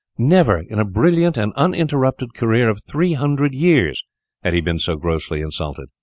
[0.17, 4.01] Never, in a brilliant and uninterrupted career of three hundred years,
[4.43, 5.89] had he been so grossly insulted.